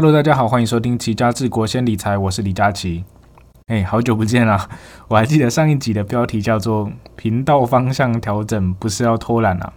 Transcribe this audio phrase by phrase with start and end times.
[0.00, 3.04] Hello，大家好，欢迎收听《齐家治国先理财》，我是李佳琦。
[3.66, 4.68] 哎，好久不见了！
[5.10, 9.72] 我还记得上一集的标题叫做“频道方向调整”，不是要偷懒啊？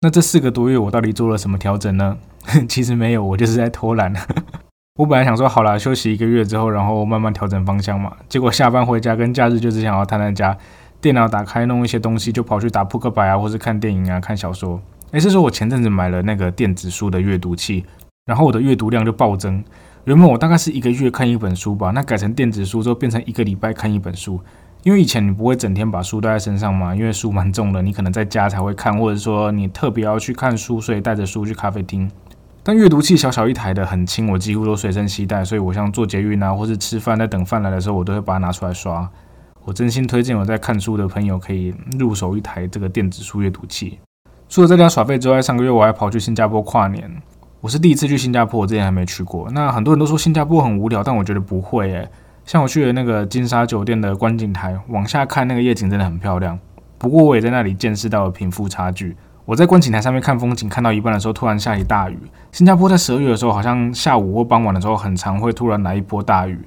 [0.00, 2.16] 那这四个多月我到底做了什么调整呢？
[2.66, 4.10] 其实没有，我就是在偷懒。
[4.96, 8.16] 我本来想说，好了，休息一个月之后，然后慢慢调整方向嘛。
[8.26, 10.56] 结果下班回家跟假日就是想要瘫在家，
[10.98, 14.80] 电脑打开弄一些东西，就跑去打扑克牌啊，或是看电影啊、看小说。
[15.10, 17.84] 哎，是说我前阵子买了那个电子书的阅读器。
[18.28, 19.64] 然后我的阅读量就暴增，
[20.04, 24.38] 原本我大概是一个月看一本书吧，那改成电子书之后变成一个礼拜看一本书。
[24.82, 32.10] 因为以前你不会整天把书带在身上嘛，因为书蛮重的，你可能在家才会看，或者说你特别要去看书，所以带着书去咖啡厅。
[32.62, 39.08] 但阅读器小小一台的，很轻，我几乎都随身携带，所以我像做捷运啊，或是吃饭在等饭来的时候，我都会把它拿出来刷。
[39.64, 43.98] 我真心推荐我在看书的朋友可以入手一台这个电子书阅读器。
[44.50, 47.10] 除了在家耍废之外，上个月我还跑去新加坡跨年。
[47.60, 49.50] 我是第一次去新加坡，我之前还没去过。
[49.50, 52.08] 那很多人都说新加坡很无聊，但我觉得不会诶。
[52.44, 56.56] 像我去的那个金沙酒店的观景台，往下看那个夜景真的很漂亮。
[56.98, 59.16] 不过我也在那里见识到了贫富差距。
[59.44, 62.16] 我在观景台上面看风景，看到一半的时候突然下起大雨。
[62.52, 66.60] 新加坡在十二月的时候，好像下午或傍晚的时候，很常会突然来一波大雨。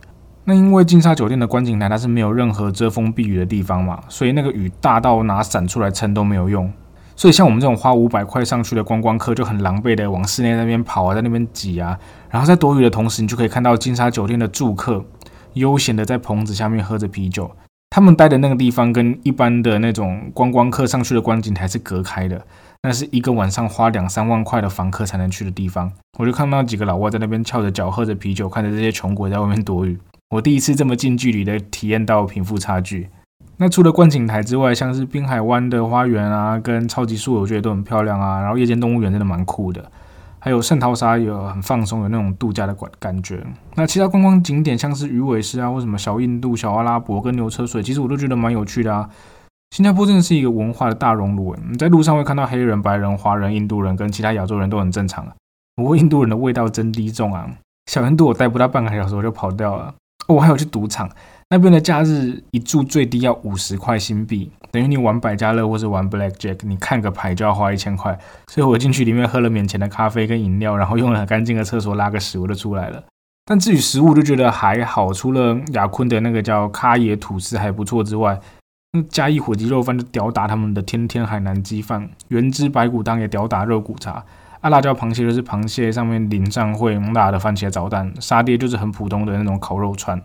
[0.43, 6.69] 那因为金沙酒店的观景台它是没有任何遮风避雨的地方嘛，所以那个雨大到拿伞出来撑都没有用。
[7.15, 11.97] 所以像我们这种花五百块上去的观光客，就很狼狈的往室内那边跑啊，在那边挤啊，
[12.29, 15.05] 然后在躲雨的同时，你就可以看到金沙酒店的住客
[15.53, 17.51] 悠闲的在棚子下面喝着啤酒。
[17.89, 22.41] 他们待的那个地方跟一般的那种观光客上去的观景台是隔开的，
[22.83, 25.91] 那是一个晚上花两三万块的房客才能去的地方。
[26.17, 29.99] 我就看到几个老外在那边翘着脚喝着啤酒，看着这些穷鬼在外面躲雨。
[30.29, 33.09] 我第一次这么近距离的体验到贫富差距。
[33.61, 38.41] 那除了观景台之外，像是滨海湾的花园啊，跟超级树，我觉得都很漂亮啊。
[38.41, 39.91] 然后夜间动物园真的蛮酷的，
[40.39, 43.45] 还有圣淘沙有很放松，有那种度假的感感觉。
[43.75, 49.07] 那其他观光景点像是鱼尾狮啊，或什么小印度、小阿拉伯跟牛车水，其实我都觉得蛮有趣的啊。
[49.75, 55.33] 新加坡真的是一个文化的大熔炉，你在路上会看到黑人、白人、华人、印度人跟其他亚洲人都很正常啊。
[55.75, 57.47] 不过印度人的味道真低重啊，
[57.85, 59.93] 小印度我待不到半个小时我就跑掉了。
[60.27, 61.07] 我还有去赌场。
[61.53, 68.17] 那边的假日一注最低要五十块新币，等于你玩百家乐或是玩 Black Jack，你看个牌就要花一千块。
[68.47, 73.03] 所以我进去里面喝了免钱的咖啡跟饮料，然后用了很干净的厕所拉个屎我就出来了。
[73.43, 78.39] 但至于食物就觉得还好，除了雅坤的那个叫咖椰吐司还不错之外，
[79.09, 84.23] 嘉义火鸡肉饭就屌打他们的天天海南鸡饭，原汁白骨汤也屌打肉骨茶，
[84.61, 90.21] 啊辣椒螃蟹就是螃蟹上面淋上会辣的番茄炒蛋，沙爹就是很普通的那种烤肉串。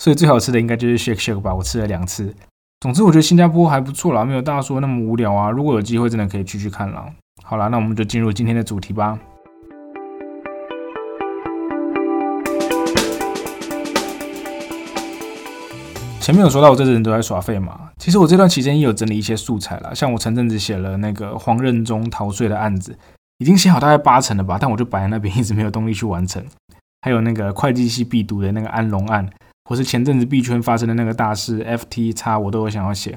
[0.00, 2.34] 所以最好吃的应该就是 shake shake 吧，我吃了两次。
[2.80, 5.50] 总之我觉得新加坡还不错啦，没有大家说那么无聊啊。
[5.50, 7.04] 如果有机会，真的可以去去看啦。
[7.42, 9.18] 好啦，那我们就进入今天的主题吧。
[16.18, 22.96] 前面有说到我这人都在耍废嘛，其实我这段期间也有整理一些素材啦，像我前阵子写了那个黄任中逃税的案子，
[23.36, 26.42] 已经写好大概八成了吧，但我就摆在那边一直没有动力去完成。
[27.02, 29.28] 还有那个会计系必读的那个安龙案。
[29.70, 33.16] 或是前阵子币圈发生的那个大事，FT 叉我都有想要写，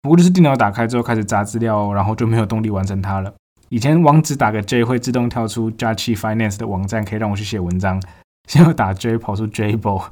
[0.00, 3.34] 不过就是电脑打开之后开始砸资料，然后就没有动力完成它了。
[3.68, 8.02] 以前网址打个 J 会自动跳出 j a c h Finance 的网站，可以让我去写文章。
[8.48, 10.04] 现在打 J 跑出 Jable，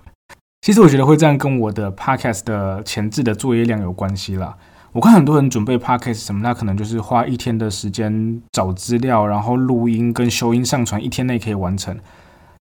[0.61, 4.59] 其实我觉得会这样跟我的 Podcast 的前置的作业量有关系啦。
[4.93, 11.99] 我看很多人准备 Podcast 什么，那可能就是花一天的时间找资料，然后录音跟修音上传，一天内可以完成。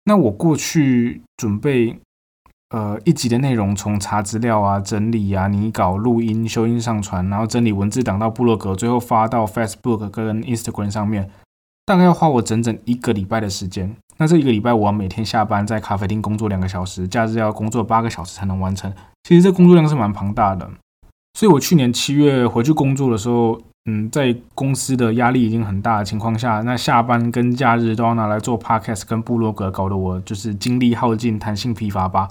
[0.05, 1.99] 那我过去准备。
[2.75, 11.31] 呃，一集的内容从查资料啊、整理啊、拟稿、录音、修音、上传，然后整理文字档到部落格，最后发到 Facebook 跟 Instagram 上面，
[11.87, 13.95] 大概要花我整整一个礼拜的时间。
[14.17, 18.93] 那这一个礼拜，我每天下班在咖啡厅工作两个小时，假日要工作八个小时才能完成。
[19.23, 20.69] 其实这工作量是蛮庞大的。
[21.39, 23.57] 所以我去年七月回去工作的时候，
[23.89, 32.27] 嗯，在公司的压力已经很大的情况下，那下班跟假日都要拿来做 Podcast 跟部落格，搞得我就是精力耗尽、弹性疲乏吧。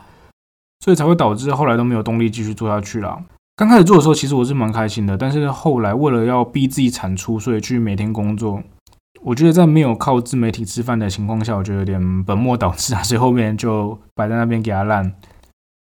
[0.84, 3.18] 所以才会导致后来都没有动力继续做下去了。
[3.56, 8.62] 刚开始做的时候，其实我是蛮开心的，但是后来为了要逼自己产出，所以去每天工作。
[9.22, 15.16] 我觉得在没有靠自媒体吃饭的情况下，我觉得有点本末倒置啊，所以后面就摆在那边给它烂。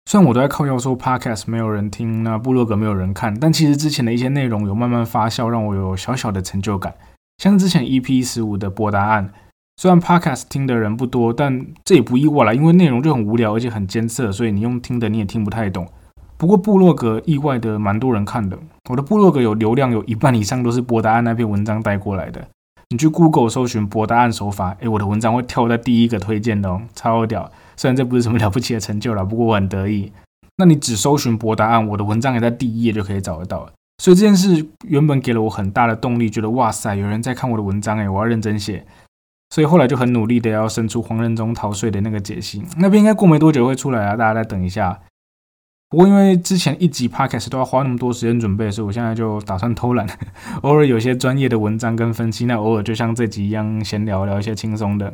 [0.10, 6.96] 虽然我都在靠要说 podcast 没有人听，那部落格没有人看，但其实之前的一些内容有慢慢发酵，让我有小小的成就感。
[7.38, 9.32] 像之前 EP 十五的博答案。
[9.80, 15.88] 虽然 Podcast 听的人不多，但这也不意外啦，因为内容就很无聊，而且很艰涩，所以你用听的你也听不太懂。
[16.36, 18.58] 不过部落格意外的蛮多人看的，
[18.90, 22.48] 我的部落格有流量有一半以上都是博答案那篇文章带过来的。
[22.90, 27.52] 你去 Google 搜寻博答案手法，诶，我的文章会跳在第一个推荐的哦，超屌！
[27.76, 30.12] 虽然这不是什么了不起的成就了，不过我很得意。
[30.58, 33.70] 那你只搜寻博答案，我的文章也在第一页就可以找得到。
[34.02, 38.84] 所以这件事原本给了我很大的动力，觉得哇塞，有人在看我的文章，诶，我要认真写。
[39.50, 45.00] 所以后来就很努力的要生出黄仁中逃税的那个解析，那边应该过没多久会出来啊，大家再等一下。
[45.90, 50.06] 不过因为之前一集 podcast 都要花那么多时间准备，所以我现在就打算偷懒，
[50.64, 55.14] 偶尔有些专业的文章跟分析，那偶尔就像这集一样闲聊聊一些轻松的。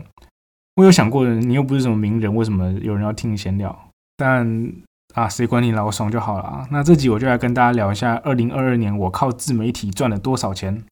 [0.78, 3.90] 我有想过，你又不是什么名人，为什么有人要听你闲聊？
[4.18, 4.74] 但
[5.14, 6.68] 啊，谁管你老爽就好了啊。
[6.72, 10.84] 那这集我就来跟大家聊一下，二零二二年我靠自媒体赚了多少钱。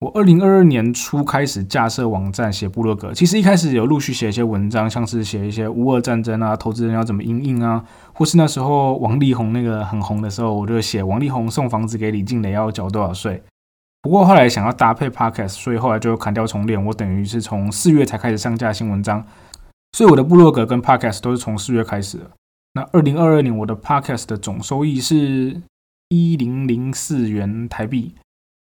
[0.00, 13.42] 我二零二二年初开始架设网站写部落格，其实一开始有陆续写一些文章，像是写一些乌俄战争啊，投资人要怎么应应啊，或是那时候王力宏那个很红的时候，我就写王力宏送房子给李静蕾要缴多少税。
[14.00, 16.82] 不过后来想要搭配 podcast，所以后来就砍掉重练。
[16.86, 19.26] 我等于是从四月才开始上架新文章，
[19.94, 22.30] 所以我的部落格跟 podcast 都是从四月开始的。
[22.74, 25.60] 那二零二二年我的 podcast 的总收益是
[26.10, 28.14] 一零零四元台币。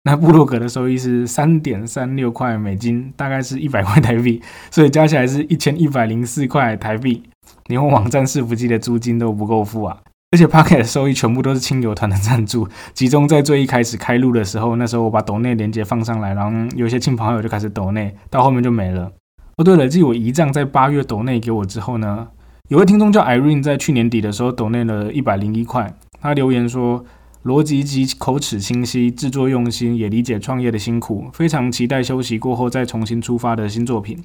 [0.07, 7.23] 那部落格的收益是三点三六块美金，大概是一百块台币，所以加起来是一千一百零四块台币，
[7.65, 9.97] 连我网站伺服器的租金都不够付啊！
[10.29, 19.11] 而且 Pocket 的收益全部都是亲友团的赞助，集中在最一开始开录的时候，那时候我把抖内连接放上来，然后有些亲朋好友就开始抖内，到后面就没了。
[19.57, 22.27] 哦，对了，继我姨丈在八月抖内给我之后呢，
[22.67, 25.91] 有位听众叫 Irene，在去年底的时候抖内了一百零一块，
[26.21, 27.03] 他留言说。
[27.45, 34.17] 逻辑及口齿清晰，制作用心，也理解创业的辛苦，非常期待休息过后再重新出发的新作品。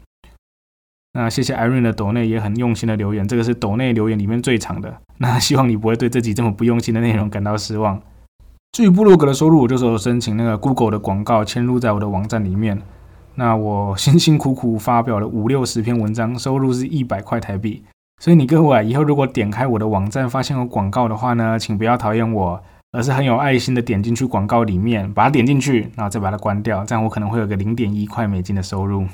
[1.12, 4.96] 那谢谢 Irene 的抖内也很用心的留言，这个是抖内留言里面最长的。
[5.18, 8.00] 那希望你不会对自己这么不用心的内容感到失望。
[8.72, 12.80] 至于部落格的收入，我就是有申请那个 Google 的广告嵌入在我的网站里面。
[13.34, 17.82] 那我辛辛苦苦发表了五六十篇文章，收入是一百块台币。
[18.18, 22.62] 所以你各位以后如果点开我的网站发现有广告的话呢，请不要讨厌我。
[22.92, 29.06] 而是很有爱心的点进去广告里面，把它点进去，然后再把它关掉，这样我可能会有个零点一块美金的收入。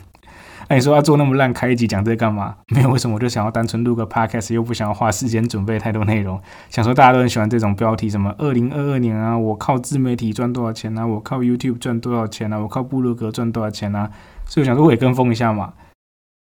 [0.68, 2.56] 那你说要做那么烂，开一集讲这干嘛？
[2.74, 6.40] 没有，为什么我就想要单纯录个 podcast，又不想要花时间准备太多内容，
[6.70, 14.10] 想说大家都很喜欢这种标题，什么二零二二年啊，我靠自媒体赚多少钱啊，我靠 YouTube 赚多少钱啊，我靠布鲁格赚多少钱啊，
[14.46, 15.74] 所以我想说我也跟风一下嘛。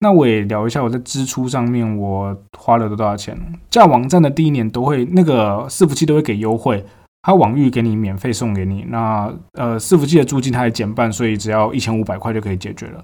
[0.00, 3.36] 那我也聊一下我在支出上面我花了多少钱。
[3.70, 6.84] 在网站的第一年都会那个伺服器都会给优惠。
[7.26, 13.02] 他网域给你免费送给你，那呃伺服器的租金它也减半，所以只要一千五百块就可以解决了。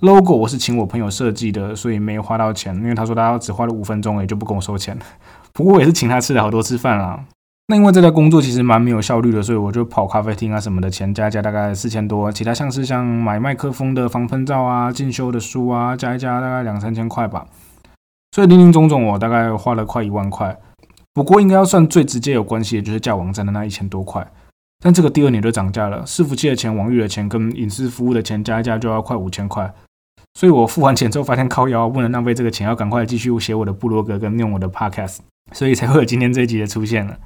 [0.00, 4.98] logo 我是请我朋友设计的，所以没花到钱，因为他说他只花了五分钟，也就不跟我收钱。
[5.52, 7.20] 不过也是请他吃了好多次饭啊。
[7.66, 12.32] 那因为这个工作其实蛮没有效率的，所以我就跑咖啡厅啊什么的，钱加一加大概四千多。
[12.32, 17.46] 其他像是像买麦克风的防喷罩啊、进修的书啊，加一加大概两三千块吧。
[18.34, 20.58] 所以零零总总我大概花了快一万块。
[21.20, 24.26] 不过应该要算最直接有关系的就是架网站的那一千多块，
[24.82, 29.70] 但这个第二年就涨价了，伺服器的钱、网域的钱跟隐私服务的钱加一加就要快五千块，
[30.32, 35.18] 所以我付完钱之后发现靠腰不能浪费这个钱，要赶快继续写我的部落格跟用我的 podcast，
[35.52, 37.18] 所以才会有今天这一集的出现了。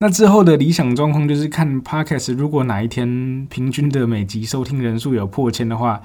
[0.00, 6.02] 那之后的理想状况就是看 podcast，如果哪一天平均的每集收听人数有破千的话，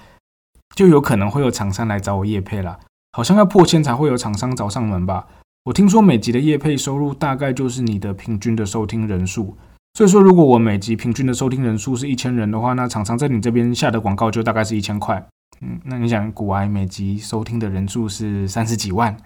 [0.76, 2.78] 就有可能会有厂商来找我叶配了，
[3.14, 5.26] 好像要破千才会有厂商找上门吧。
[5.66, 9.58] 我听说每集的业配收入大概就是你的平均的收听人数，
[9.96, 15.28] 所以说如果我每集平均的收听人数是一千人的话，那厂商在你这边下的广告就大概是一千块。
[15.62, 19.18] 嗯，那你想，古埃每集收听的人数是三十几万，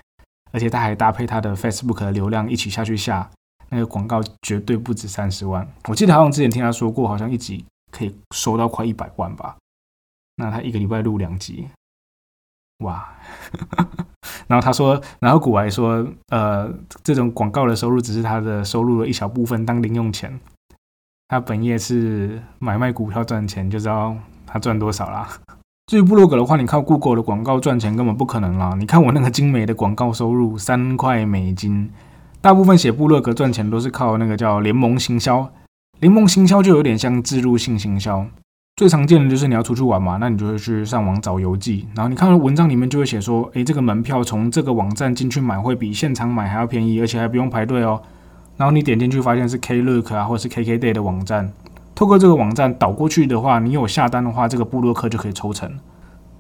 [0.54, 3.30] 而且他还搭配他的 Facebook 的流量一起下去下，
[3.68, 5.68] 那个广告绝对不止三十万。
[5.90, 9.58] 我记得好像之前听他说过，好像一集可以收到快一百万吧。
[10.38, 11.68] 那他一个礼拜录两集，
[12.78, 13.14] 哇！
[14.50, 16.68] 然后他说，然后古玩说，呃，
[17.04, 20.40] 这种广告的收入只是他的收入的一小部分，当零用钱。
[21.28, 24.16] 他本业是买卖股票赚钱，就知道
[24.48, 25.30] 他赚多少啦。
[25.86, 28.76] 至于部落格的话，你靠 Google 的广告赚钱根本不可能啦。
[28.80, 31.92] 你看我那个精美的广告收入三块美金，
[32.42, 35.52] 大部分写部落格赚钱都是靠那个叫联盟行销，
[36.00, 38.26] 联盟行销就有点像自入性行销。
[38.80, 48.02] 最常见的就是你要出去玩嘛，那你就会去上网找游记，然后你看到文章里面就会写说，诶，这个门票从这个网站进去买会比现场买还要便宜，而且还不用排队哦。
[48.56, 51.52] 然后你点进去发现是 Klook 啊，或是 KKday 的网站，
[51.94, 55.70] 透过这个网站导过去的话，你有下单的话，这个布洛克就可以抽成。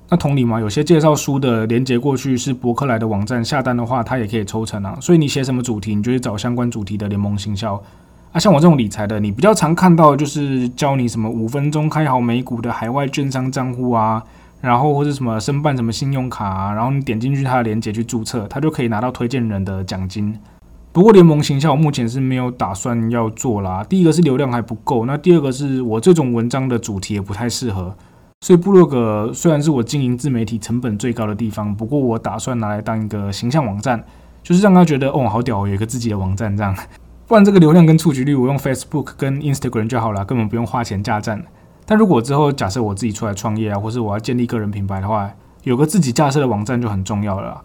[0.07, 4.97] 那同理嘛，有些介绍书的连接过去是博客来的网站下单的话，它也可以抽成啊。
[5.01, 7.83] 所以你写什么主题，你就去找相关主题的联盟行销。
[8.31, 14.23] 啊，像我这种理财的，你比较常看到就是教你什么五分钟开好美股的海外券商账户啊，
[14.61, 20.37] 然后或者什么申办什么信用卡啊，然后你点进去它的链接去注册，它就可以拿到推荐人的奖金。
[20.91, 23.83] 不过联盟形象我目前是没有打算要做啦。
[23.83, 27.95] 第一个是流量还不够，那第二个是我这种文章的主题也不太适合。
[28.41, 34.03] 所以部落格虽然是我经营自媒体成本最高的地方，不过我打算拿来当一个形象网站，
[34.43, 36.75] 就是让他觉得哦好屌，有一个自己的网站这样。
[37.29, 41.45] 不然这个流量跟触及率，我用 Facebook 跟 Instagram 就好了，根本不用花钱架站。
[41.85, 45.31] 但如果之后假设我自己出来创业啊，或是我要建立个人品牌的话，
[45.61, 47.61] 有个自己架设的网站就很重要了。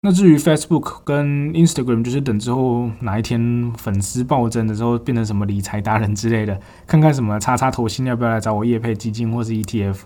[0.00, 9.98] 那至于 Facebook 跟 Instagram，就是等之后哪一天粉丝暴增的时候，变成什么理财达人之类的，看看什么叉叉头薪要不要来找我业配基金或是 ETF。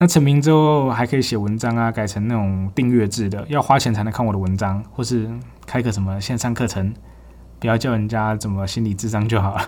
[0.00, 5.26] 那成名之后还可以写文章啊，改成那种订阅制的，要花钱才能看我的文章，或是
[5.64, 6.92] 开个什么线上课程。
[7.58, 9.62] 不要叫人家怎么心理智商就好了。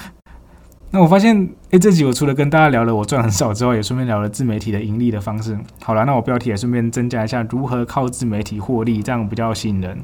[0.90, 5.58] 那我发现，哎，这集我除了跟大家聊了我赚很少之外，也顺便聊了自媒体的盈利的方式。
[5.82, 9.98] 好了，那我标题也顺便增加一下如何靠自媒体获利，这样比较吸引人。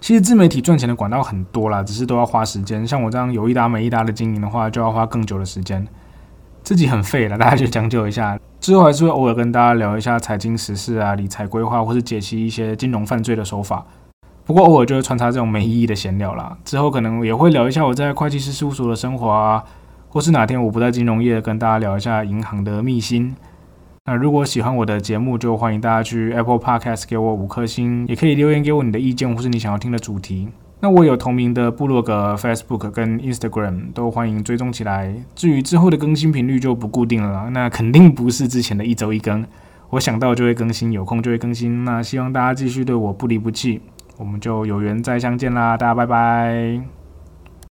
[0.00, 2.86] 其实自媒体赚钱的管道很多啦，只是都要花时间。
[2.86, 5.86] 像我这样有一搭没一搭的经营的话，就要花更久的时间。
[6.62, 8.38] 自己很废了，大家就将就一下。
[8.60, 13.84] 之后还是会偶尔跟大家聊一下财经时事啊、理财规划，或是解析一些金融犯罪的手法。
[14.46, 16.56] 不过偶尔就会穿插这种没意义的闲聊啦。
[16.64, 19.64] 之后可能也会聊一下我在会计师事务所的生活啊，
[20.08, 23.34] 或是哪天我不在金融业，跟大家聊一下银行的秘辛。
[24.06, 30.48] 那如果喜欢我的节目，就欢迎大家去 Apple Podcast 给我五颗星，也可以留言给我你的意见或是你想要听的主题。
[30.80, 35.14] 那我有同名的部落格、Facebook 跟 Instagram，都欢迎追踪起来。
[35.34, 39.42] 至于之后的更新频率就不固定了，那肯定不是之前的一周一更，
[39.88, 41.86] 我想到就会更新，有空就会更新。
[41.86, 43.80] 那希望大家继续对我不离不弃。
[44.16, 47.03] 我们就有缘再相见啦，大家拜拜。